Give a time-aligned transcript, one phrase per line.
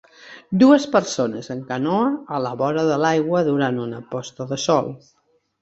[0.61, 4.95] Dues persones en canoa a la vora de l'aigua durant una posta de sol.